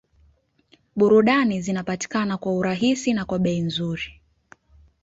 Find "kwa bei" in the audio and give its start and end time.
3.25-3.59